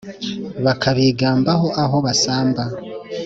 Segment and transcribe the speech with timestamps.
[0.65, 2.63] Bakabigambaho aho basamba